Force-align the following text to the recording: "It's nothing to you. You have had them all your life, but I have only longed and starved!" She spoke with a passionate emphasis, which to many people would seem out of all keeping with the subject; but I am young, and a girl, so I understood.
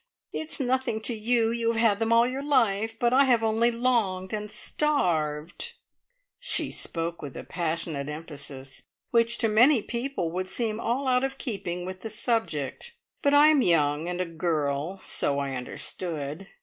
"It's 0.33 0.59
nothing 0.59 0.99
to 1.01 1.13
you. 1.13 1.51
You 1.51 1.73
have 1.73 1.79
had 1.79 1.99
them 1.99 2.11
all 2.11 2.25
your 2.25 2.41
life, 2.41 2.97
but 2.97 3.13
I 3.13 3.25
have 3.25 3.43
only 3.43 3.69
longed 3.69 4.33
and 4.33 4.49
starved!" 4.49 5.73
She 6.39 6.71
spoke 6.71 7.21
with 7.21 7.37
a 7.37 7.43
passionate 7.43 8.09
emphasis, 8.09 8.81
which 9.11 9.37
to 9.37 9.47
many 9.47 9.83
people 9.83 10.31
would 10.31 10.47
seem 10.47 10.79
out 10.79 11.23
of 11.23 11.33
all 11.33 11.37
keeping 11.37 11.85
with 11.85 12.01
the 12.01 12.09
subject; 12.09 12.95
but 13.21 13.35
I 13.35 13.49
am 13.49 13.61
young, 13.61 14.09
and 14.09 14.19
a 14.19 14.25
girl, 14.25 14.97
so 14.97 15.37
I 15.37 15.51
understood. 15.51 16.47